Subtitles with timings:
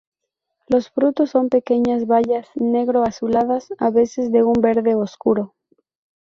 [0.67, 5.53] Los frutos son pequeñas bayas negro azuladas, a veces de un verde oscuro.